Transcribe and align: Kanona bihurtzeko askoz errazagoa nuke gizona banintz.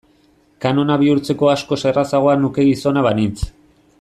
Kanona 0.63 0.95
bihurtzeko 1.01 1.51
askoz 1.51 1.79
errazagoa 1.91 2.35
nuke 2.47 2.67
gizona 2.71 3.07
banintz. 3.11 3.41